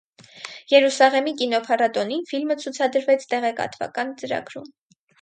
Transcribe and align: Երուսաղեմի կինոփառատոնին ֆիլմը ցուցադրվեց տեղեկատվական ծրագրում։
Երուսաղեմի 0.71 1.33
կինոփառատոնին 1.43 2.25
ֆիլմը 2.33 2.59
ցուցադրվեց 2.65 3.31
տեղեկատվական 3.37 4.19
ծրագրում։ 4.25 4.71